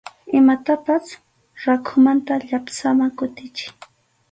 [0.39, 1.03] Imatapas
[1.65, 3.69] rakhumanta llapsaman tukuchiy.